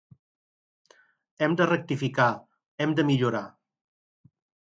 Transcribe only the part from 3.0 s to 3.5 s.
de millorar.